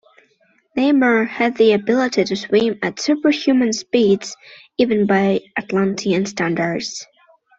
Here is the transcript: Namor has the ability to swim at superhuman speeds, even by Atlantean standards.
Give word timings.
Namor 0.75 1.27
has 1.27 1.53
the 1.53 1.73
ability 1.73 2.23
to 2.23 2.35
swim 2.35 2.79
at 2.81 2.99
superhuman 2.99 3.71
speeds, 3.71 4.35
even 4.79 5.05
by 5.05 5.41
Atlantean 5.55 6.25
standards. 6.25 7.05